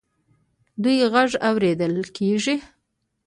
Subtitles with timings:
[0.03, 0.03] د
[0.81, 2.55] دوی غږ اوریدل کیږي.